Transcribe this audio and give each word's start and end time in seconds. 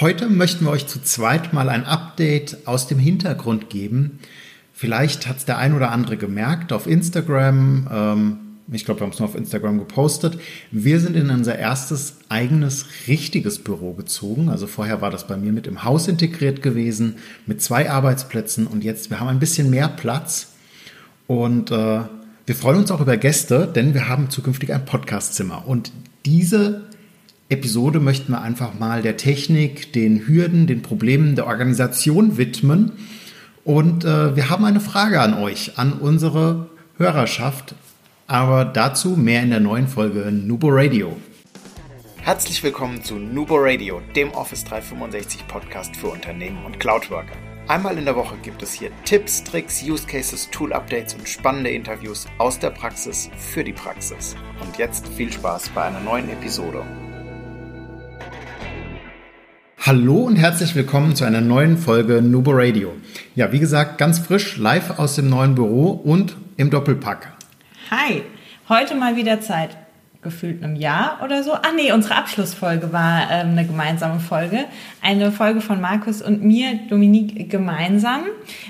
Heute 0.00 0.30
möchten 0.30 0.64
wir 0.64 0.70
euch 0.70 0.86
zu 0.86 1.02
zweit 1.02 1.52
mal 1.52 1.68
ein 1.68 1.84
Update 1.84 2.66
aus 2.66 2.86
dem 2.86 2.98
Hintergrund 2.98 3.68
geben. 3.68 4.18
Vielleicht 4.72 5.26
hat 5.26 5.36
es 5.36 5.44
der 5.44 5.58
ein 5.58 5.74
oder 5.74 5.90
andere 5.90 6.16
gemerkt 6.16 6.72
auf 6.72 6.86
Instagram. 6.86 7.86
Ähm, 7.92 8.38
ich 8.72 8.86
glaube, 8.86 9.00
wir 9.00 9.04
haben 9.04 9.12
es 9.12 9.18
nur 9.18 9.28
auf 9.28 9.34
Instagram 9.34 9.78
gepostet. 9.78 10.40
Wir 10.70 11.00
sind 11.00 11.16
in 11.16 11.28
unser 11.28 11.58
erstes 11.58 12.16
eigenes 12.30 12.86
richtiges 13.08 13.58
Büro 13.58 13.92
gezogen. 13.92 14.48
Also 14.48 14.66
vorher 14.66 15.02
war 15.02 15.10
das 15.10 15.26
bei 15.26 15.36
mir 15.36 15.52
mit 15.52 15.66
im 15.66 15.84
Haus 15.84 16.08
integriert 16.08 16.62
gewesen, 16.62 17.16
mit 17.44 17.60
zwei 17.60 17.90
Arbeitsplätzen 17.90 18.66
und 18.66 18.82
jetzt, 18.82 19.10
wir 19.10 19.20
haben 19.20 19.28
ein 19.28 19.38
bisschen 19.38 19.68
mehr 19.68 19.88
Platz 19.88 20.54
und 21.26 21.70
äh, 21.72 22.00
wir 22.46 22.54
freuen 22.54 22.78
uns 22.78 22.90
auch 22.90 23.02
über 23.02 23.18
Gäste, 23.18 23.70
denn 23.70 23.92
wir 23.92 24.08
haben 24.08 24.30
zukünftig 24.30 24.72
ein 24.72 24.86
Podcastzimmer 24.86 25.68
und 25.68 25.92
diese 26.24 26.89
Episode 27.50 27.98
möchten 27.98 28.30
wir 28.30 28.42
einfach 28.42 28.78
mal 28.78 29.02
der 29.02 29.16
Technik, 29.16 29.92
den 29.92 30.28
Hürden, 30.28 30.68
den 30.68 30.82
Problemen 30.82 31.34
der 31.34 31.48
Organisation 31.48 32.36
widmen. 32.36 32.92
Und 33.64 34.04
äh, 34.04 34.36
wir 34.36 34.50
haben 34.50 34.64
eine 34.64 34.78
Frage 34.78 35.20
an 35.20 35.34
euch, 35.34 35.76
an 35.76 35.94
unsere 35.94 36.70
Hörerschaft. 36.96 37.74
Aber 38.28 38.64
dazu 38.64 39.16
mehr 39.16 39.42
in 39.42 39.50
der 39.50 39.58
neuen 39.58 39.88
Folge 39.88 40.30
Nubo 40.30 40.68
Radio. 40.70 41.16
Herzlich 42.18 42.62
willkommen 42.62 43.02
zu 43.02 43.16
Nubo 43.16 43.56
Radio, 43.58 44.00
dem 44.14 44.30
Office 44.30 44.62
365 44.64 45.48
Podcast 45.48 45.96
für 45.96 46.06
Unternehmen 46.06 46.64
und 46.64 46.78
Cloudworker. 46.78 47.34
Einmal 47.66 47.98
in 47.98 48.04
der 48.04 48.14
Woche 48.14 48.36
gibt 48.44 48.62
es 48.62 48.72
hier 48.72 48.92
Tipps, 49.04 49.42
Tricks, 49.42 49.82
Use 49.82 50.06
Cases, 50.06 50.48
Tool 50.50 50.72
Updates 50.72 51.14
und 51.14 51.28
spannende 51.28 51.70
Interviews 51.70 52.28
aus 52.38 52.60
der 52.60 52.70
Praxis 52.70 53.28
für 53.36 53.64
die 53.64 53.72
Praxis. 53.72 54.36
Und 54.60 54.78
jetzt 54.78 55.08
viel 55.08 55.32
Spaß 55.32 55.70
bei 55.70 55.82
einer 55.82 56.00
neuen 56.00 56.28
Episode. 56.28 56.84
Hallo 59.90 60.18
und 60.18 60.36
herzlich 60.36 60.76
willkommen 60.76 61.16
zu 61.16 61.24
einer 61.24 61.40
neuen 61.40 61.76
Folge 61.76 62.22
Nubo 62.22 62.52
Radio. 62.54 62.92
Ja, 63.34 63.50
wie 63.50 63.58
gesagt, 63.58 63.98
ganz 63.98 64.20
frisch, 64.20 64.56
live 64.56 65.00
aus 65.00 65.16
dem 65.16 65.28
neuen 65.28 65.56
Büro 65.56 65.88
und 65.90 66.36
im 66.56 66.70
Doppelpack. 66.70 67.32
Hi, 67.90 68.22
heute 68.68 68.94
mal 68.94 69.16
wieder 69.16 69.40
Zeit. 69.40 69.76
Gefühlt 70.22 70.62
einem 70.62 70.76
Jahr 70.76 71.18
oder 71.24 71.42
so. 71.42 71.54
Ah 71.54 71.72
nee, 71.74 71.90
unsere 71.90 72.14
Abschlussfolge 72.14 72.92
war 72.92 73.32
ähm, 73.32 73.48
eine 73.48 73.66
gemeinsame 73.66 74.20
Folge. 74.20 74.66
Eine 75.02 75.32
Folge 75.32 75.60
von 75.60 75.80
Markus 75.80 76.22
und 76.22 76.44
mir, 76.44 76.78
Dominique, 76.88 77.50
gemeinsam. 77.50 78.26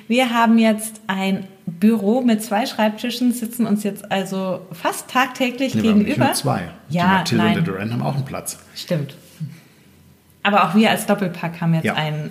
Wir 0.09 0.31
haben 0.31 0.57
jetzt 0.57 1.03
ein 1.07 1.45
Büro 1.67 2.23
mit 2.23 2.43
zwei 2.43 2.65
Schreibtischen, 2.65 3.34
sitzen 3.34 3.67
uns 3.67 3.84
jetzt 3.84 4.11
also 4.11 4.62
fast 4.73 5.11
tagtäglich 5.11 5.75
nee, 5.75 5.83
gegenüber. 5.83 6.09
Nicht 6.09 6.19
nur 6.19 6.33
zwei. 6.33 6.62
Ja, 6.89 7.03
Die 7.03 7.34
Mathilde 7.34 7.45
nein. 7.45 7.59
und 7.59 7.67
der 7.67 7.75
Duran 7.75 7.93
haben 7.93 8.03
auch 8.03 8.15
einen 8.15 8.25
Platz. 8.25 8.59
Stimmt. 8.75 9.15
Aber 10.43 10.65
auch 10.65 10.75
wir 10.75 10.91
als 10.91 11.07
Doppelpack 11.07 11.61
haben 11.61 11.75
jetzt 11.75 11.85
ja. 11.85 11.95
einen 11.95 12.31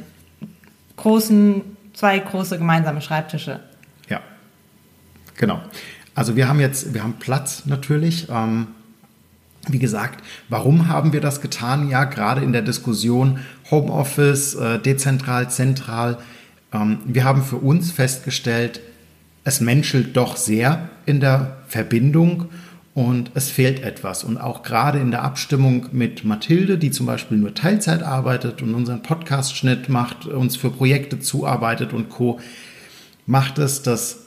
großen, 0.98 1.62
zwei 1.94 2.20
große 2.20 2.58
gemeinsame 2.58 3.02
Schreibtische. 3.02 3.60
Ja, 4.10 4.22
genau. 5.38 5.62
Also 6.16 6.36
wir 6.36 6.48
haben 6.48 6.60
jetzt, 6.60 6.94
wir 6.94 7.04
haben 7.04 7.14
Platz 7.14 7.66
natürlich. 7.66 8.28
Ähm, 8.30 8.68
wie 9.68 9.80
gesagt, 9.80 10.24
warum 10.48 10.88
haben 10.88 11.14
wir 11.14 11.22
das 11.22 11.42
getan? 11.42 11.90
Ja, 11.90 12.06
gerade 12.06 12.42
in 12.42 12.54
der 12.54 12.62
Diskussion 12.62 13.40
Homeoffice, 13.70 14.56
äh, 14.56 14.80
dezentral, 14.80 15.50
zentral. 15.50 16.18
Ähm, 16.74 17.00
wir 17.06 17.24
haben 17.24 17.44
für 17.44 17.58
uns 17.58 17.92
festgestellt, 17.92 18.82
es 19.44 19.62
menschelt 19.62 20.16
doch 20.18 20.38
sehr 20.38 20.90
in 21.06 21.20
der 21.20 21.58
Verbindung 21.68 22.50
und 22.94 23.32
es 23.34 23.50
fehlt 23.50 23.84
etwas. 23.84 24.24
Und 24.24 24.38
auch 24.38 24.64
gerade 24.64 25.00
in 25.00 25.12
der 25.12 25.24
Abstimmung 25.24 25.88
mit 25.92 26.26
Mathilde, 26.26 26.78
die 26.78 26.92
zum 26.92 27.06
Beispiel 27.06 27.38
nur 27.38 27.54
Teilzeit 27.54 28.04
arbeitet 28.04 28.62
und 28.62 28.74
unseren 28.74 29.04
Podcast-Schnitt 29.04 29.90
macht, 29.90 30.26
uns 30.26 30.56
für 30.56 30.70
Projekte 30.70 31.20
zuarbeitet 31.20 31.94
und 31.94 32.10
Co., 32.10 32.40
macht 33.26 33.60
es 33.60 33.84
das 33.84 34.26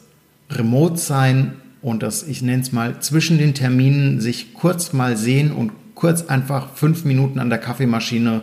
Remote-Sein 0.50 1.54
und 1.82 2.04
das, 2.04 2.22
ich 2.22 2.42
nenne 2.42 2.62
es 2.62 2.70
mal, 2.70 3.00
zwischen 3.00 3.38
den 3.38 3.54
Terminen 3.54 4.20
sich 4.20 4.54
kurz 4.54 4.92
mal 4.92 5.16
sehen 5.16 5.50
und 5.50 5.72
kurz 5.94 6.26
einfach 6.26 6.74
fünf 6.74 7.04
Minuten 7.04 7.40
an 7.40 7.50
der 7.50 7.58
Kaffeemaschine 7.58 8.42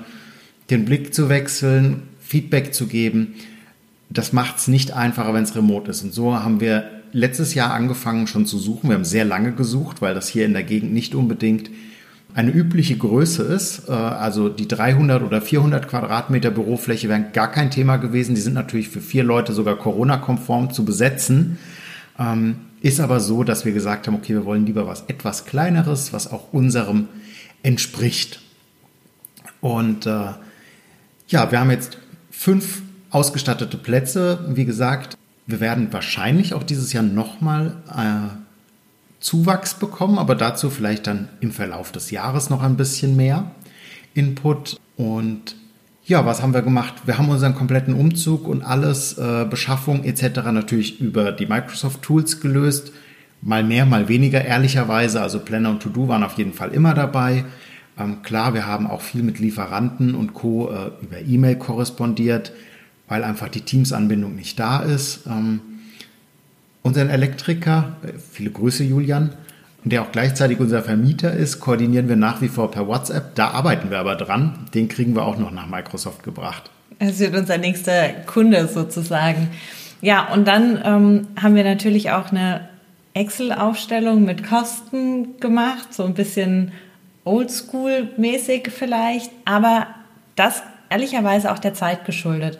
den 0.70 0.86
Blick 0.86 1.14
zu 1.14 1.30
wechseln, 1.30 2.04
Feedback 2.20 2.74
zu 2.74 2.88
geben. 2.88 3.36
Das 4.10 4.34
macht 4.34 4.58
es 4.58 4.68
nicht 4.68 4.92
einfacher, 4.92 5.34
wenn 5.34 5.44
es 5.44 5.56
remote 5.56 5.90
ist. 5.90 6.04
Und 6.04 6.14
so 6.14 6.36
haben 6.36 6.60
wir 6.60 6.99
letztes 7.12 7.53
Jahr 7.53 7.74
angefangen 7.74 8.28
schon 8.28 8.46
zu 8.46 8.58
suchen. 8.58 8.90
Wir 8.90 8.96
haben 8.96 9.06
sehr 9.06 9.25
lange 9.25 9.52
gesucht, 9.52 10.02
weil 10.02 10.14
das 10.14 10.28
hier 10.28 10.46
in 10.46 10.53
der 10.53 10.64
Gegend 10.64 10.94
nicht 10.94 11.16
unbedingt 11.16 11.70
eine 12.34 12.52
übliche 12.52 12.97
Größe 12.97 13.44
ist. 13.44 13.90
Äh, 13.90 13.92
also 13.92 14.50
die 14.50 14.68
300 14.68 15.24
oder 15.24 15.42
400 15.42 15.88
Quadratmeter 15.88 16.52
Bürofläche 16.52 17.09
wären 17.09 17.31
gar 17.34 17.52
kein 17.52 17.72
Thema 17.72 17.98
gewesen. 17.98 18.36
Die 18.36 18.42
sind 18.42 18.53
natürlich 18.53 18.90
für 18.90 19.02
vier 19.02 19.24
Leute 19.24 19.53
sogar 19.53 19.78
Corona-konform 19.78 20.72
zu 20.72 20.86
besetzen. 20.86 21.58
Ähm, 22.18 22.58
ist 22.81 23.00
aber 23.00 23.19
so, 23.19 23.44
dass 23.44 23.66
wir 23.66 23.74
gesagt 23.74 24.08
haben, 24.08 24.16
okay, 24.16 24.34
wir 24.34 24.46
wollen 24.46 24.66
lieber 24.66 24.88
was 24.88 25.03
etwas 25.08 25.46
kleineres, 25.46 26.14
was 26.14 26.31
auch 26.31 26.53
unserem 26.53 27.08
entspricht. 27.62 28.40
Und 29.59 30.06
äh, 30.06 30.31
ja, 31.28 31.52
wir 31.52 31.59
haben 31.59 31.72
jetzt 31.72 31.98
fünf 32.31 32.81
ausgestattete 33.09 33.78
Plätze. 33.78 34.40
Wie 34.50 34.66
gesagt, 34.66 35.18
wir 35.50 35.60
werden 35.60 35.92
wahrscheinlich 35.92 36.54
auch 36.54 36.62
dieses 36.62 36.94
Jahr 36.94 37.04
nochmal 37.04 37.78
äh, 37.90 38.30
Zuwachs 39.20 39.74
bekommen, 39.74 40.20
aber 40.20 40.36
dazu 40.36 40.70
vielleicht 40.70 41.08
dann 41.08 41.28
im 41.40 41.52
Verlauf 41.52 41.92
des 41.92 42.12
Jahres 42.12 42.52
noch 42.52 42.62
ein 42.62 42.78
bisschen 42.78 43.16
mehr 43.16 43.50
Input. 44.14 44.80
Und 44.96 45.56
ja, 46.06 46.24
was 46.24 46.44
haben 46.44 46.54
wir 46.54 46.62
gemacht? 46.62 46.94
Wir 47.06 47.18
haben 47.18 47.30
unseren 47.30 47.56
kompletten 47.56 47.96
Umzug 47.96 48.48
und 48.48 48.62
alles, 48.62 49.18
äh, 49.18 49.46
Beschaffung 49.50 50.04
etc. 50.04 50.52
natürlich 50.52 51.02
über 51.02 51.32
die 51.32 51.48
Microsoft 51.48 52.04
Tools 52.04 52.42
gelöst. 52.42 52.92
Mal 53.42 53.64
mehr, 53.64 53.88
mal 53.88 54.08
weniger, 54.08 54.46
ehrlicherweise. 54.46 55.20
Also 55.20 55.40
Planner 55.40 55.72
und 55.72 55.81
To-Do 55.81 56.08
waren 56.08 56.24
auf 56.24 56.38
jeden 56.38 56.54
Fall 56.54 56.70
immer 56.74 56.94
dabei. 56.94 57.46
Ähm, 57.98 58.22
klar, 58.22 58.54
wir 58.54 58.68
haben 58.68 58.86
auch 58.86 59.02
viel 59.02 59.24
mit 59.24 59.40
Lieferanten 59.40 60.14
und 60.14 60.36
Co. 60.36 60.70
Äh, 60.70 60.92
über 61.04 61.20
E-Mail 61.22 61.56
korrespondiert 61.56 62.52
weil 63.09 63.24
einfach 63.24 63.50
die 63.50 63.62
Teams-Anbindung 63.62 64.36
nicht 64.36 64.59
da 64.59 64.80
ist. 64.80 65.25
Ähm, 65.28 65.59
unseren 66.84 67.09
Elektriker, 67.09 67.97
äh, 68.03 68.18
viele 68.18 68.52
Grüße 68.52 68.84
Julian, 68.84 69.31
der 69.84 70.03
auch 70.03 70.12
gleichzeitig 70.12 70.59
unser 70.59 70.84
Vermieter 70.84 71.34
ist, 71.34 71.59
koordinieren 71.59 72.08
wir 72.08 72.16
nach 72.16 72.42
wie 72.42 72.48
vor 72.48 72.72
per 72.72 72.88
WhatsApp. 72.88 73.36
Da 73.36 73.50
arbeiten 73.50 73.90
wir 73.90 74.00
aber 74.00 74.16
dran. 74.16 74.68
Den 74.74 74.88
kriegen 74.88 75.16
wir 75.16 75.24
auch 75.24 75.38
noch 75.38 75.52
nach 75.52 75.68
Microsoft 75.68 76.24
gebracht. 76.24 76.69
Es 77.00 77.19
wird 77.19 77.36
unser 77.36 77.58
nächster 77.58 78.09
Kunde 78.25 78.68
sozusagen. 78.68 79.50
Ja, 80.02 80.31
und 80.34 80.48
dann 80.48 80.80
ähm, 80.84 81.28
haben 81.42 81.56
wir 81.56 81.64
natürlich 81.64 82.12
auch 82.12 82.31
eine 82.31 82.68
Excel-Aufstellung 83.14 84.24
mit 84.24 84.48
Kosten 84.48 85.40
gemacht, 85.40 85.94
so 85.94 86.03
ein 86.03 86.14
bisschen 86.14 86.72
oldschool-mäßig 87.25 88.69
vielleicht, 88.69 89.31
aber 89.46 89.88
das 90.36 90.62
ehrlicherweise 90.90 91.52
auch 91.52 91.59
der 91.59 91.74
Zeit 91.74 92.06
geschuldet 92.06 92.59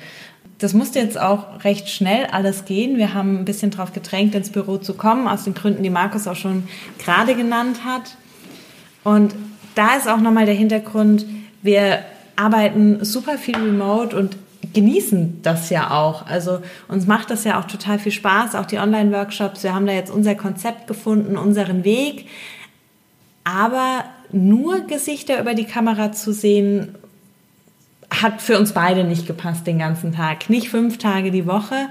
das 0.60 0.74
musste 0.74 1.00
jetzt 1.00 1.20
auch 1.20 1.64
recht 1.64 1.90
schnell 1.90 2.26
alles 2.28 2.66
gehen. 2.66 2.98
Wir 2.98 3.14
haben 3.14 3.40
ein 3.40 3.46
bisschen 3.46 3.72
darauf 3.72 3.94
gedrängt, 3.94 4.36
ins 4.36 4.50
Büro 4.50 4.78
zu 4.78 4.94
kommen, 4.94 5.28
aus 5.28 5.46
den 5.46 5.54
Gründen, 5.54 5.84
die 5.84 5.90
Markus 5.90 6.28
auch 6.28 6.36
schon 6.36 6.68
gerade 7.04 7.34
genannt 7.36 7.86
hat. 7.86 8.18
Und 9.04 9.34
da 9.76 9.96
ist 9.96 10.08
auch 10.10 10.20
nochmal 10.20 10.46
der 10.46 10.56
Hintergrund, 10.56 11.26
wir 11.62 12.00
arbeiten 12.36 13.04
super 13.04 13.38
viel 13.38 13.56
remote 13.56 14.16
und 14.16 14.38
genießen 14.74 15.42
das 15.42 15.70
ja 15.70 15.92
auch. 15.92 16.26
Also 16.26 16.60
uns 16.90 17.08
macht 17.08 17.30
das 17.30 17.46
ja 17.46 17.60
auch 17.60 17.66
total 17.66 17.98
viel 17.98 18.12
Spaß, 18.12 18.56
auch 18.56 18.66
die 18.66 18.78
Online-Workshops. 18.78 19.64
Wir 19.64 19.74
haben 19.74 19.86
da 19.86 19.94
jetzt 19.94 20.12
unser 20.12 20.36
Konzept 20.36 20.88
gefunden, 20.88 21.38
unseren 21.38 21.86
Weg. 21.86 22.28
Aber 23.46 24.04
nur 24.32 24.82
Gesichter 24.82 25.40
über 25.40 25.54
die 25.54 25.66
Kamera 25.66 26.12
zu 26.12 26.34
sehen, 26.34 26.96
hat 28.22 28.42
für 28.42 28.58
uns 28.58 28.74
beide 28.74 29.04
nicht 29.04 29.28
gepasst 29.28 29.68
den 29.68 29.80
ganzen 29.80 30.14
Tag. 30.14 30.50
Nicht 30.50 30.70
fünf 30.70 30.98
Tage 30.98 31.32
die 31.32 31.46
Woche. 31.46 31.90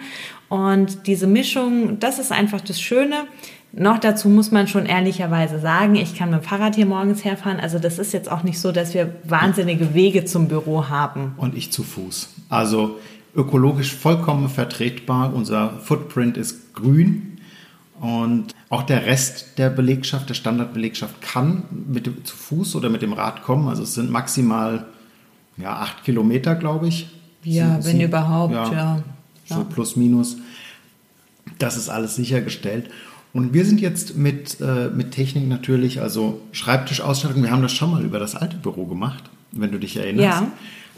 Und 0.49 1.07
diese 1.07 1.27
Mischung, 1.27 1.99
das 2.01 2.19
ist 2.19 2.33
einfach 2.33 2.61
das 2.61 2.81
Schöne. 2.81 3.27
Noch 3.73 3.99
dazu 3.99 4.29
muss 4.29 4.51
man 4.51 4.67
schon 4.67 4.87
ehrlicherweise 4.87 5.59
sagen, 5.59 5.95
ich 5.95 6.17
kann 6.17 6.31
mit 6.31 6.41
dem 6.41 6.45
Fahrrad 6.45 6.75
hier 6.75 6.87
morgens 6.87 7.25
herfahren. 7.25 7.61
Also 7.61 7.79
das 7.79 7.99
ist 7.99 8.13
jetzt 8.13 8.31
auch 8.31 8.43
nicht 8.43 8.59
so, 8.59 8.73
dass 8.73 8.95
wir 8.95 9.17
wahnsinnige 9.25 9.93
Wege 9.95 10.25
zum 10.25 10.49
Büro 10.49 10.89
haben. 10.89 11.35
Und 11.37 11.55
ich 11.55 11.71
zu 11.71 11.83
Fuß. 11.83 12.31
Also 12.49 12.99
ökologisch 13.35 13.95
vollkommen 13.95 14.49
vertretbar. 14.49 15.35
Unser 15.35 15.79
Footprint 15.81 16.39
ist 16.39 16.75
grün. 16.75 17.39
Und 18.01 18.55
auch 18.71 18.85
der 18.85 19.07
Rest 19.07 19.59
der 19.59 19.71
Belegschaft, 19.71 20.29
der 20.29 20.35
Standardbelegschaft 20.35 21.21
kann 21.21 21.65
mit 21.89 22.07
dem, 22.07 22.25
zu 22.25 22.37
Fuß 22.37 22.75
oder 22.77 22.89
mit 22.89 23.03
dem 23.03 23.13
Rad 23.13 23.43
kommen. 23.43 23.69
Also 23.69 23.83
es 23.83 23.95
sind 23.95 24.11
maximal 24.11 24.87
ja, 25.61 25.77
acht 25.77 26.05
Kilometer, 26.05 26.55
glaube 26.55 26.89
ich. 26.89 27.09
Ja, 27.45 27.81
Sie, 27.81 27.89
wenn 27.89 27.99
Sie, 27.99 28.05
überhaupt, 28.05 28.55
ja, 28.55 28.73
ja. 28.73 29.03
So 29.45 29.65
plus 29.65 29.97
minus. 29.97 30.37
Das 31.59 31.77
ist 31.77 31.89
alles 31.89 32.17
sichergestellt. 32.17 32.91
Und 33.33 33.53
wir 33.53 33.65
sind 33.65 33.81
jetzt 33.81 34.17
mit, 34.17 34.61
äh, 34.61 34.89
mit 34.89 35.13
Technik 35.13 35.49
natürlich, 35.49 36.01
also 36.01 36.41
Schreibtischausstattung, 36.53 37.43
wir 37.43 37.51
haben 37.51 37.63
das 37.63 37.73
schon 37.73 37.91
mal 37.91 38.05
über 38.05 38.19
das 38.19 38.35
alte 38.35 38.57
Büro 38.57 38.87
gemacht, 38.87 39.25
wenn 39.53 39.71
du 39.71 39.79
dich 39.79 39.97
erinnerst. 39.97 40.43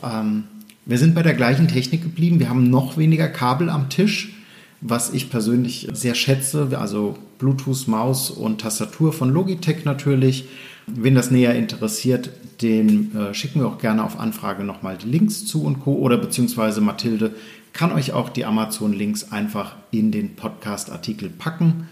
Ja. 0.03 0.21
Ähm, 0.21 0.45
Wir 0.87 0.99
sind 0.99 1.15
bei 1.15 1.23
der 1.23 1.35
gleichen 1.35 1.69
Technik 1.69 2.03
geblieben. 2.03 2.41
Wir 2.41 2.49
haben 2.49 2.71
noch 2.71 2.97
weniger 2.97 3.29
Kabel 3.29 3.69
am 3.69 3.89
Tisch, 3.91 4.33
was 4.81 5.13
ich 5.13 5.31
persönlich 5.31 5.89
sehr 5.93 6.15
schätze. 6.15 6.69
Also 6.79 7.17
Bluetooth, 7.39 7.87
Maus 7.87 8.31
und 8.31 8.61
Tastatur 8.61 9.13
von 9.13 9.31
Logitech 9.31 9.85
natürlich. 9.85 10.47
Wen 10.87 11.15
das 11.15 11.31
näher 11.31 11.55
interessiert, 11.55 12.31
den 12.63 13.15
äh, 13.15 13.35
schicken 13.35 13.61
wir 13.61 13.69
auch 13.69 13.79
gerne 13.79 14.05
auf 14.05 14.19
Anfrage 14.19 14.65
nochmal 14.65 14.97
die 14.97 15.09
Links 15.09 15.47
zu 15.47 15.63
und 15.63 15.81
Co. 15.81 15.95
Oder 15.95 16.19
beziehungsweise 16.19 16.81
Mathilde 16.81 17.35
kann 17.73 17.93
euch 17.93 18.13
auch 18.13 18.29
die 18.29 18.45
Amazon-Links 18.45 19.31
einfach 19.31 19.77
in 19.91 20.11
den 20.11 20.35
Podcast-Artikel 20.35 21.31
packen. 21.31 21.89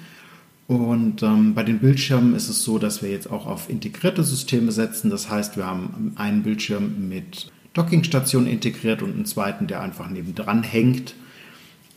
Und 0.66 1.22
ähm, 1.22 1.54
bei 1.54 1.62
den 1.62 1.78
Bildschirmen 1.78 2.34
ist 2.34 2.48
es 2.48 2.62
so, 2.62 2.78
dass 2.78 3.02
wir 3.02 3.10
jetzt 3.10 3.30
auch 3.30 3.46
auf 3.46 3.70
integrierte 3.70 4.22
Systeme 4.22 4.72
setzen. 4.72 5.10
Das 5.10 5.30
heißt, 5.30 5.56
wir 5.56 5.66
haben 5.66 6.12
einen 6.16 6.42
Bildschirm 6.42 7.08
mit 7.08 7.50
Dockingstation 7.72 8.46
integriert 8.46 9.02
und 9.02 9.14
einen 9.14 9.24
zweiten, 9.24 9.66
der 9.66 9.80
einfach 9.80 10.10
nebendran 10.10 10.62
hängt. 10.62 11.14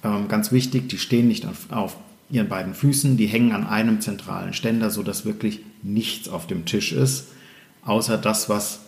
Ähm, 0.03 0.27
ganz 0.27 0.51
wichtig, 0.51 0.89
die 0.89 0.97
stehen 0.97 1.27
nicht 1.27 1.45
auf, 1.45 1.71
auf, 1.71 1.97
ihren 2.29 2.47
beiden 2.47 2.73
Füßen, 2.73 3.17
die 3.17 3.27
hängen 3.27 3.51
an 3.51 3.67
einem 3.67 3.99
zentralen 3.99 4.53
Ständer, 4.53 4.89
sodass 4.89 5.25
wirklich 5.25 5.59
nichts 5.83 6.29
auf 6.29 6.47
dem 6.47 6.65
Tisch 6.65 6.93
ist, 6.93 7.27
außer 7.83 8.17
das, 8.17 8.47
was 8.47 8.79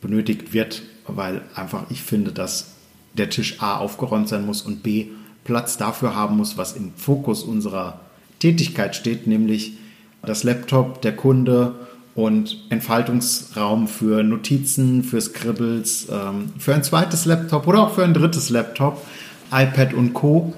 benötigt 0.00 0.54
wird, 0.54 0.82
weil 1.06 1.42
einfach 1.54 1.90
ich 1.90 2.02
finde, 2.02 2.32
dass 2.32 2.72
der 3.12 3.28
Tisch 3.28 3.60
A 3.60 3.76
aufgeräumt 3.76 4.28
sein 4.28 4.46
muss 4.46 4.62
und 4.62 4.82
B 4.82 5.08
Platz 5.44 5.76
dafür 5.76 6.14
haben 6.16 6.36
muss, 6.36 6.56
was 6.58 6.72
im 6.72 6.92
Fokus 6.96 7.42
unserer 7.42 8.00
Tätigkeit 8.38 8.96
steht, 8.96 9.26
nämlich 9.26 9.74
das 10.22 10.42
Laptop, 10.42 11.02
der 11.02 11.14
Kunde 11.14 11.74
und 12.14 12.64
Entfaltungsraum 12.70 13.88
für 13.88 14.22
Notizen, 14.22 15.04
für 15.04 15.20
Scribbles, 15.20 16.08
ähm, 16.10 16.52
für 16.58 16.74
ein 16.74 16.82
zweites 16.82 17.26
Laptop 17.26 17.66
oder 17.68 17.82
auch 17.82 17.94
für 17.94 18.04
ein 18.04 18.14
drittes 18.14 18.50
Laptop, 18.50 19.06
iPad 19.52 19.94
und 19.94 20.14
Co. 20.14 20.52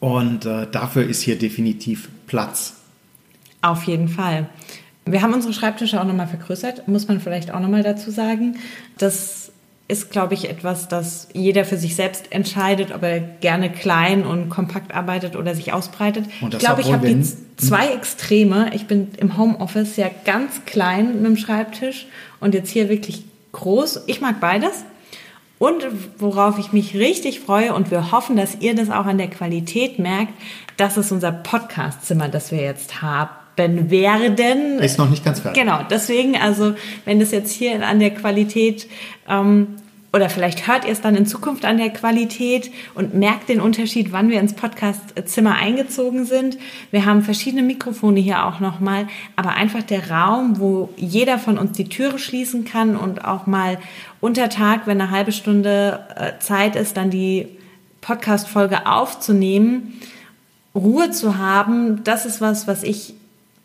Und 0.00 0.46
äh, 0.46 0.66
dafür 0.70 1.06
ist 1.06 1.22
hier 1.22 1.38
definitiv 1.38 2.08
Platz. 2.26 2.74
Auf 3.62 3.84
jeden 3.84 4.08
Fall. 4.08 4.48
Wir 5.04 5.22
haben 5.22 5.34
unsere 5.34 5.52
Schreibtische 5.52 6.00
auch 6.00 6.04
nochmal 6.04 6.28
vergrößert, 6.28 6.88
muss 6.88 7.08
man 7.08 7.20
vielleicht 7.20 7.52
auch 7.52 7.60
nochmal 7.60 7.82
dazu 7.82 8.10
sagen. 8.10 8.56
Das 8.98 9.50
ist, 9.88 10.10
glaube 10.10 10.34
ich, 10.34 10.48
etwas, 10.48 10.86
das 10.86 11.28
jeder 11.32 11.64
für 11.64 11.76
sich 11.76 11.96
selbst 11.96 12.30
entscheidet, 12.30 12.94
ob 12.94 13.02
er 13.02 13.18
gerne 13.18 13.70
klein 13.70 14.24
und 14.24 14.48
kompakt 14.48 14.94
arbeitet 14.94 15.34
oder 15.34 15.54
sich 15.54 15.72
ausbreitet. 15.72 16.26
ich 16.48 16.58
glaube, 16.58 16.80
ich 16.80 16.92
habe 16.92 17.08
jetzt 17.08 17.38
zwei 17.56 17.88
Extreme. 17.88 18.70
Ich 18.72 18.86
bin 18.86 19.08
im 19.18 19.36
Homeoffice 19.36 19.96
ja 19.96 20.08
ganz 20.24 20.64
klein 20.64 21.16
mit 21.16 21.26
dem 21.26 21.36
Schreibtisch 21.36 22.06
und 22.38 22.54
jetzt 22.54 22.70
hier 22.70 22.88
wirklich 22.88 23.24
groß. 23.52 24.04
Ich 24.06 24.20
mag 24.20 24.38
beides. 24.38 24.84
Und 25.60 25.84
worauf 26.16 26.58
ich 26.58 26.72
mich 26.72 26.94
richtig 26.94 27.40
freue 27.40 27.74
und 27.74 27.90
wir 27.90 28.12
hoffen, 28.12 28.34
dass 28.34 28.56
ihr 28.60 28.74
das 28.74 28.88
auch 28.88 29.04
an 29.04 29.18
der 29.18 29.28
Qualität 29.28 29.98
merkt, 29.98 30.32
das 30.78 30.96
ist 30.96 31.12
unser 31.12 31.32
Podcastzimmer, 31.32 32.30
das 32.30 32.50
wir 32.50 32.62
jetzt 32.62 33.02
haben 33.02 33.28
werden. 33.58 34.78
Ist 34.78 34.96
noch 34.96 35.10
nicht 35.10 35.22
ganz 35.22 35.40
fertig. 35.40 35.62
Genau, 35.62 35.80
deswegen, 35.90 36.34
also 36.34 36.72
wenn 37.04 37.20
das 37.20 37.30
jetzt 37.30 37.52
hier 37.52 37.86
an 37.86 38.00
der 38.00 38.12
Qualität 38.12 38.88
ähm, 39.28 39.76
oder 40.12 40.28
vielleicht 40.28 40.66
hört 40.66 40.84
ihr 40.84 40.90
es 40.90 41.00
dann 41.00 41.14
in 41.14 41.24
Zukunft 41.24 41.64
an 41.64 41.78
der 41.78 41.90
Qualität 41.90 42.72
und 42.94 43.14
merkt 43.14 43.48
den 43.48 43.60
Unterschied, 43.60 44.10
wann 44.10 44.28
wir 44.28 44.40
ins 44.40 44.54
Podcastzimmer 44.54 45.54
eingezogen 45.54 46.24
sind. 46.24 46.58
Wir 46.90 47.04
haben 47.04 47.22
verschiedene 47.22 47.62
Mikrofone 47.62 48.18
hier 48.18 48.44
auch 48.44 48.58
nochmal, 48.58 49.06
aber 49.36 49.50
einfach 49.50 49.82
der 49.82 50.10
Raum, 50.10 50.58
wo 50.58 50.88
jeder 50.96 51.38
von 51.38 51.58
uns 51.58 51.72
die 51.72 51.88
Türe 51.88 52.18
schließen 52.18 52.64
kann 52.64 52.96
und 52.96 53.24
auch 53.24 53.46
mal 53.46 53.78
unter 54.20 54.48
Tag, 54.48 54.86
wenn 54.86 55.00
eine 55.00 55.12
halbe 55.12 55.30
Stunde 55.30 56.04
äh, 56.16 56.32
Zeit 56.40 56.74
ist, 56.74 56.96
dann 56.96 57.10
die 57.10 57.46
Podcast-Folge 58.00 58.86
aufzunehmen, 58.86 60.00
Ruhe 60.74 61.10
zu 61.10 61.38
haben, 61.38 62.02
das 62.04 62.26
ist 62.26 62.40
was, 62.40 62.66
was 62.66 62.82
ich 62.82 63.14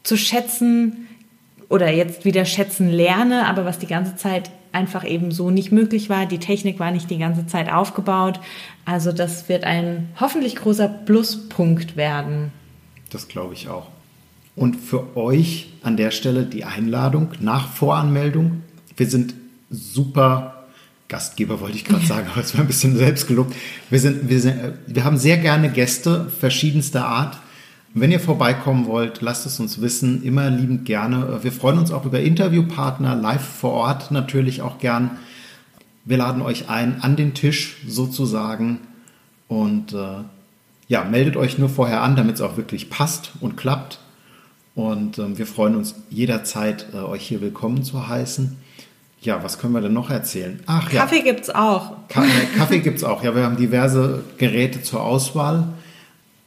zu 0.03 0.17
schätzen 0.17 1.07
oder 1.69 1.91
jetzt 1.91 2.25
wieder 2.25 2.45
schätzen 2.45 2.89
lerne, 2.91 3.47
aber 3.47 3.65
was 3.65 3.79
die 3.79 3.87
ganze 3.87 4.15
Zeit 4.15 4.51
einfach 4.75 5.03
eben 5.05 5.31
so 5.31 5.49
nicht 5.49 5.71
möglich 5.71 6.09
war. 6.09 6.27
Die 6.27 6.37
Technik 6.37 6.77
war 6.79 6.91
nicht 6.91 7.09
die 7.09 7.17
ganze 7.17 7.47
Zeit 7.47 7.71
aufgebaut. 7.71 8.39
Also 8.83 9.11
das 9.11 9.49
wird 9.49 9.63
ein 9.63 10.09
hoffentlich 10.19 10.55
großer 10.57 10.87
Pluspunkt 10.87 11.95
werden. 11.95 12.51
Das 13.09 13.27
glaube 13.27 13.53
ich 13.53 13.69
auch. 13.69 13.87
Und 14.55 14.75
für 14.75 15.17
euch 15.17 15.69
an 15.81 15.97
der 15.97 16.11
Stelle 16.11 16.45
die 16.45 16.65
Einladung 16.65 17.29
nach 17.39 17.67
Voranmeldung. 17.67 18.61
Wir 18.95 19.07
sind 19.07 19.33
super 19.69 20.65
Gastgeber, 21.07 21.59
wollte 21.59 21.77
ich 21.77 21.85
gerade 21.85 22.05
sagen, 22.07 22.27
aber 22.31 22.41
es 22.41 22.53
war 22.53 22.61
ein 22.61 22.67
bisschen 22.67 22.95
selbstgelobt. 22.97 23.55
Wir, 23.89 23.99
sind, 23.99 24.29
wir, 24.29 24.39
sind, 24.39 24.73
wir 24.87 25.03
haben 25.03 25.17
sehr 25.17 25.37
gerne 25.37 25.69
Gäste 25.69 26.29
verschiedenster 26.39 27.07
Art. 27.07 27.39
Wenn 27.97 28.11
ihr 28.11 28.19
vorbeikommen 28.19 28.87
wollt, 28.87 29.21
lasst 29.21 29.45
es 29.45 29.57
uns 29.61 29.79
wissen. 29.79 30.21
Immer 30.21 30.49
liebend 30.49 30.83
gerne. 30.83 31.39
Wir 31.43 31.53
freuen 31.53 31.79
uns 31.79 31.91
auch 31.91 32.03
über 32.03 32.19
Interviewpartner, 32.19 33.15
live 33.15 33.41
vor 33.41 33.71
Ort 33.71 34.11
natürlich 34.11 34.61
auch 34.61 34.79
gern. 34.79 35.11
Wir 36.03 36.17
laden 36.17 36.41
euch 36.41 36.67
ein 36.67 37.01
an 37.01 37.15
den 37.15 37.33
Tisch 37.33 37.77
sozusagen 37.87 38.81
und 39.47 39.93
äh, 39.93 40.25
ja, 40.89 41.05
meldet 41.05 41.37
euch 41.37 41.57
nur 41.57 41.69
vorher 41.69 42.01
an, 42.01 42.17
damit 42.17 42.35
es 42.35 42.41
auch 42.41 42.57
wirklich 42.57 42.89
passt 42.89 43.31
und 43.39 43.55
klappt. 43.55 43.99
Und 44.75 45.17
äh, 45.17 45.37
wir 45.37 45.47
freuen 45.47 45.77
uns 45.77 45.95
jederzeit, 46.09 46.87
äh, 46.93 46.97
euch 46.97 47.25
hier 47.25 47.39
willkommen 47.39 47.83
zu 47.83 48.09
heißen. 48.09 48.57
Ja, 49.21 49.41
was 49.41 49.57
können 49.57 49.71
wir 49.71 49.79
denn 49.79 49.93
noch 49.93 50.09
erzählen? 50.09 50.59
Ach 50.65 50.91
ja. 50.91 50.99
Kaffee 50.99 51.21
gibt's 51.21 51.49
auch. 51.49 51.93
Kaffee 52.09 52.79
gibt's 52.79 53.05
auch. 53.05 53.23
Ja, 53.23 53.33
wir 53.33 53.43
haben 53.43 53.55
diverse 53.55 54.21
Geräte 54.37 54.83
zur 54.83 55.01
Auswahl. 55.01 55.69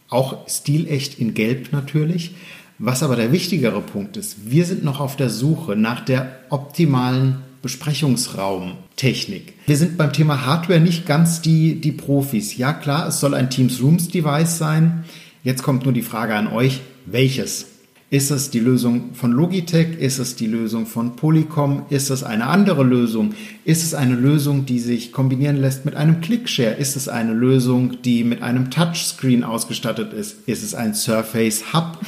Auch 0.09 0.49
stilecht 0.49 1.19
in 1.19 1.35
Gelb 1.35 1.73
natürlich. 1.73 2.33
Was 2.79 3.03
aber 3.03 3.17
der 3.17 3.33
wichtigere 3.33 3.81
Punkt 3.81 4.17
ist, 4.17 4.51
wir 4.51 4.65
sind 4.65 4.85
noch 4.85 5.01
auf 5.01 5.17
der 5.17 5.31
Suche 5.31 5.75
nach 5.75 6.05
der 6.05 6.31
optimalen 6.49 7.43
Besprechungsraumtechnik. 7.61 9.55
Wir 9.67 9.77
sind 9.77 9.99
beim 9.99 10.13
Thema 10.13 10.47
Hardware 10.47 10.81
nicht 10.81 11.05
ganz 11.05 11.43
die, 11.43 11.81
die 11.81 11.93
Profis. 11.93 12.57
Ja 12.57 12.73
klar, 12.73 13.09
es 13.09 13.19
soll 13.19 13.35
ein 13.35 13.51
Teams 13.51 13.83
Rooms 13.83 14.09
Device 14.09 14.59
sein. 14.59 15.05
Jetzt 15.43 15.63
kommt 15.63 15.85
nur 15.85 15.93
die 15.93 16.03
Frage 16.03 16.35
an 16.35 16.47
euch, 16.47 16.81
welches? 17.05 17.67
Ist 18.11 18.31
es 18.31 18.49
die 18.51 18.61
Lösung 18.61 19.13
von 19.13 19.33
Logitech? 19.33 19.99
Ist 19.99 20.19
es 20.19 20.35
die 20.35 20.47
Lösung 20.47 20.87
von 20.87 21.15
Polycom? 21.15 21.83
Ist 21.91 22.09
es 22.09 22.25
eine 22.25 22.47
andere 22.47 22.83
Lösung? 22.83 23.35
Ist 23.67 23.83
es 23.83 23.93
eine 23.93 24.15
Lösung, 24.15 24.65
die 24.65 24.79
sich 24.79 25.13
kombinieren 25.13 25.57
lässt 25.57 25.85
mit 25.85 25.95
einem 25.95 26.23
Clickshare? 26.23 26.73
Ist 26.73 26.97
es 26.97 27.11
eine 27.11 27.35
Lösung, 27.35 28.01
die 28.01 28.25
mit 28.25 28.43
einem 28.43 28.71
Touchscreen 28.71 29.45
ausgestattet 29.45 30.15
ist? 30.15 30.49
Ist 30.49 30.63
es 30.63 30.75
ein 30.75 30.95
Surface 30.95 31.75
Hub? 31.75 31.99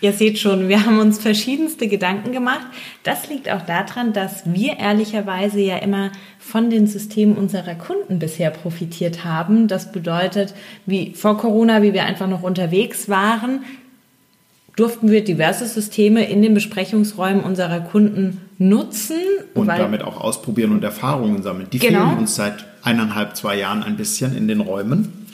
Ihr 0.00 0.12
seht 0.12 0.40
schon, 0.40 0.68
wir 0.68 0.84
haben 0.84 0.98
uns 0.98 1.20
verschiedenste 1.20 1.86
Gedanken 1.86 2.32
gemacht. 2.32 2.66
Das 3.04 3.28
liegt 3.28 3.48
auch 3.48 3.62
daran, 3.62 4.12
dass 4.12 4.52
wir 4.52 4.78
ehrlicherweise 4.80 5.60
ja 5.60 5.76
immer 5.76 6.10
von 6.40 6.70
den 6.70 6.88
Systemen 6.88 7.36
unserer 7.36 7.76
Kunden 7.76 8.18
bisher 8.18 8.50
profitiert 8.50 9.24
haben. 9.24 9.68
Das 9.68 9.92
bedeutet, 9.92 10.54
wie 10.86 11.12
vor 11.14 11.38
Corona, 11.38 11.82
wie 11.82 11.92
wir 11.92 12.02
einfach 12.02 12.28
noch 12.28 12.42
unterwegs 12.42 13.08
waren, 13.08 13.60
durften 14.76 15.10
wir 15.10 15.24
diverse 15.24 15.66
Systeme 15.66 16.28
in 16.28 16.42
den 16.42 16.54
Besprechungsräumen 16.54 17.42
unserer 17.42 17.80
Kunden 17.80 18.42
nutzen. 18.58 19.16
Und 19.54 19.68
damit 19.68 20.02
auch 20.02 20.20
ausprobieren 20.20 20.72
und 20.72 20.84
Erfahrungen 20.84 21.42
sammeln. 21.42 21.68
Die 21.72 21.78
genau. 21.78 22.08
fehlen 22.08 22.18
uns 22.18 22.34
seit 22.34 22.66
eineinhalb, 22.82 23.36
zwei 23.36 23.58
Jahren 23.58 23.82
ein 23.82 23.96
bisschen 23.96 24.36
in 24.36 24.48
den 24.48 24.60
Räumen. 24.60 25.26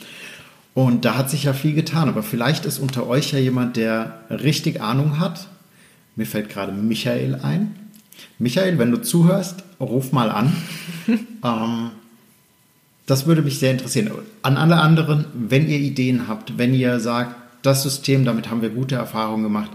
Und 0.73 1.05
da 1.05 1.17
hat 1.17 1.29
sich 1.29 1.43
ja 1.43 1.53
viel 1.53 1.73
getan. 1.73 2.07
Aber 2.07 2.23
vielleicht 2.23 2.65
ist 2.65 2.79
unter 2.79 3.07
euch 3.07 3.33
ja 3.33 3.39
jemand, 3.39 3.75
der 3.75 4.19
richtig 4.29 4.81
Ahnung 4.81 5.19
hat. 5.19 5.47
Mir 6.15 6.25
fällt 6.25 6.49
gerade 6.49 6.71
Michael 6.71 7.39
ein. 7.43 7.75
Michael, 8.39 8.79
wenn 8.79 8.91
du 8.91 9.01
zuhörst, 9.01 9.63
ruf 9.79 10.13
mal 10.13 10.31
an. 10.31 10.55
ähm, 11.43 11.91
das 13.05 13.25
würde 13.25 13.41
mich 13.41 13.59
sehr 13.59 13.71
interessieren. 13.71 14.09
An 14.41 14.55
alle 14.55 14.77
anderen, 14.77 15.25
wenn 15.33 15.67
ihr 15.67 15.79
Ideen 15.79 16.27
habt, 16.29 16.57
wenn 16.57 16.73
ihr 16.73 16.99
sagt, 17.01 17.35
das 17.63 17.81
System, 17.81 18.25
damit 18.25 18.51
haben 18.51 18.61
wir 18.61 18.69
gute 18.69 18.95
Erfahrungen 18.95 19.43
gemacht. 19.43 19.71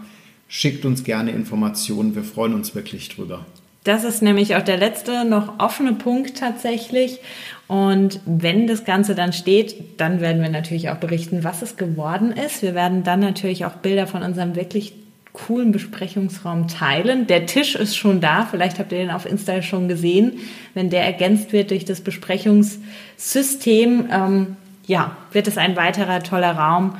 Schickt 0.47 0.85
uns 0.85 1.03
gerne 1.03 1.33
Informationen, 1.33 2.15
wir 2.15 2.23
freuen 2.23 2.55
uns 2.55 2.75
wirklich 2.75 3.09
drüber. 3.09 3.45
Das 3.85 4.05
ist 4.05 4.23
nämlich 4.23 4.55
auch 4.55 4.63
der 4.63 4.77
letzte 4.77 5.25
noch 5.25 5.59
offene 5.59 5.95
Punkt 5.95 6.37
tatsächlich. 6.37 7.21
Und 7.69 8.21
wenn 8.27 8.67
das 8.67 8.85
Ganze 8.85 9.15
dann 9.15 9.33
steht, 9.33 10.01
dann 10.01 10.21
werden 10.21 10.43
wir 10.43 10.51
natürlich 10.51 10.91
auch 10.91 10.97
berichten, 10.97 11.43
was 11.43 11.63
es 11.63 11.77
geworden 11.77 12.33
ist. 12.33 12.63
Wir 12.63 12.75
werden 12.75 13.03
dann 13.03 13.21
natürlich 13.21 13.65
auch 13.65 13.75
Bilder 13.75 14.07
von 14.07 14.23
unserem 14.23 14.57
wirklich 14.57 14.95
coolen 15.33 15.73
Besprechungsraum 15.73 16.69
teilen. 16.69 17.27
Der 17.27 17.47
Tisch 17.47 17.77
ist 17.77 17.97
schon 17.97 18.21
da, 18.21 18.47
vielleicht 18.51 18.79
habt 18.79 18.93
ihr 18.93 18.99
den 18.99 19.11
auf 19.11 19.25
Insta 19.25 19.63
schon 19.63 19.89
gesehen. 19.89 20.39
Wenn 20.75 20.91
der 20.91 21.05
ergänzt 21.05 21.53
wird 21.53 21.71
durch 21.71 21.85
das 21.85 22.01
Besprechungssystem, 22.01 24.09
ähm, 24.11 24.57
ja, 24.87 25.17
wird 25.33 25.47
es 25.47 25.57
ein 25.57 25.77
weiterer 25.77 26.23
toller 26.23 26.53
Raum, 26.53 26.97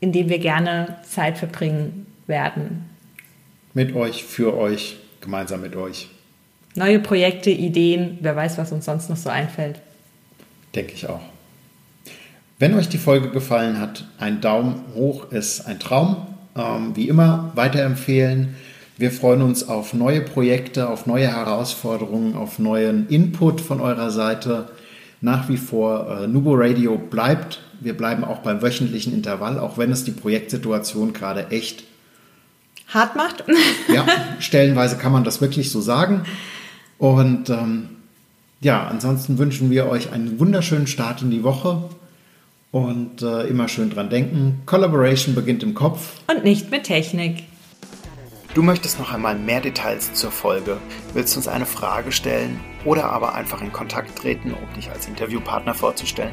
in 0.00 0.12
dem 0.12 0.28
wir 0.28 0.38
gerne 0.38 0.96
Zeit 1.08 1.38
verbringen 1.38 2.06
werden. 2.26 2.86
Mit 3.74 3.94
euch, 3.94 4.24
für 4.24 4.56
euch, 4.56 4.96
gemeinsam 5.20 5.60
mit 5.60 5.76
euch. 5.76 6.08
Neue 6.74 7.00
Projekte, 7.00 7.50
Ideen, 7.50 8.18
wer 8.20 8.36
weiß, 8.36 8.58
was 8.58 8.72
uns 8.72 8.84
sonst 8.84 9.10
noch 9.10 9.16
so 9.16 9.28
einfällt. 9.28 9.80
Denke 10.74 10.94
ich 10.94 11.08
auch. 11.08 11.20
Wenn 12.58 12.74
euch 12.74 12.88
die 12.88 12.98
Folge 12.98 13.30
gefallen 13.30 13.80
hat, 13.80 14.06
ein 14.18 14.40
Daumen 14.40 14.84
hoch 14.94 15.32
ist 15.32 15.66
ein 15.66 15.78
Traum. 15.78 16.26
Ähm, 16.56 16.94
wie 16.94 17.08
immer 17.08 17.52
weiterempfehlen. 17.54 18.56
Wir 18.98 19.10
freuen 19.10 19.40
uns 19.40 19.68
auf 19.68 19.94
neue 19.94 20.20
Projekte, 20.20 20.88
auf 20.88 21.06
neue 21.06 21.28
Herausforderungen, 21.28 22.34
auf 22.34 22.58
neuen 22.58 23.08
Input 23.08 23.60
von 23.60 23.80
eurer 23.80 24.10
Seite. 24.10 24.68
Nach 25.20 25.48
wie 25.48 25.56
vor 25.56 26.22
äh, 26.22 26.26
Nubo 26.26 26.54
Radio 26.54 26.98
bleibt. 26.98 27.60
Wir 27.80 27.96
bleiben 27.96 28.24
auch 28.24 28.38
beim 28.38 28.62
wöchentlichen 28.62 29.12
Intervall, 29.12 29.58
auch 29.58 29.78
wenn 29.78 29.90
es 29.90 30.04
die 30.04 30.10
Projektsituation 30.12 31.12
gerade 31.12 31.48
echt 31.50 31.84
hart 32.88 33.16
macht. 33.16 33.44
ja, 33.92 34.06
stellenweise 34.38 34.96
kann 34.96 35.12
man 35.12 35.24
das 35.24 35.40
wirklich 35.40 35.70
so 35.70 35.80
sagen. 35.80 36.24
Und 36.98 37.50
ähm, 37.50 37.88
ja, 38.60 38.86
ansonsten 38.86 39.38
wünschen 39.38 39.70
wir 39.70 39.88
euch 39.88 40.12
einen 40.12 40.38
wunderschönen 40.38 40.86
Start 40.86 41.22
in 41.22 41.30
die 41.30 41.42
Woche 41.42 41.82
und 42.72 43.22
äh, 43.22 43.46
immer 43.46 43.68
schön 43.68 43.90
dran 43.90 44.10
denken. 44.10 44.62
Collaboration 44.66 45.34
beginnt 45.34 45.62
im 45.62 45.74
Kopf. 45.74 46.20
Und 46.30 46.44
nicht 46.44 46.70
mit 46.70 46.84
Technik. 46.84 47.44
Du 48.54 48.62
möchtest 48.62 48.98
noch 48.98 49.12
einmal 49.12 49.36
mehr 49.36 49.60
Details 49.60 50.12
zur 50.14 50.32
Folge, 50.32 50.78
willst 51.14 51.36
uns 51.36 51.46
eine 51.46 51.66
Frage 51.66 52.10
stellen 52.10 52.58
oder 52.84 53.04
aber 53.04 53.34
einfach 53.36 53.62
in 53.62 53.72
Kontakt 53.72 54.18
treten, 54.18 54.52
um 54.52 54.74
dich 54.74 54.90
als 54.90 55.06
Interviewpartner 55.06 55.72
vorzustellen? 55.72 56.32